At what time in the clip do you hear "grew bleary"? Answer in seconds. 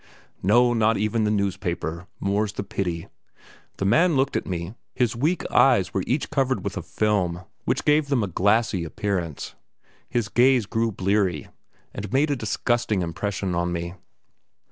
10.65-11.49